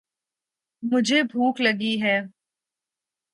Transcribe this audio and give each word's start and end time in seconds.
مجھے 0.83 1.21
بھوک 1.23 1.61
لگی 1.61 2.01
ہے۔ 2.01 2.17